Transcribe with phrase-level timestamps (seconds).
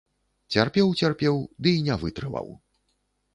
[0.53, 2.47] Цярпеў, цярпеў, ды і не вытрываў.